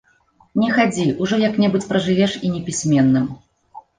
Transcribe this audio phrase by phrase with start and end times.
[0.61, 3.29] Не хадзі, ужо як-небудзь пражывеш і непісьменным.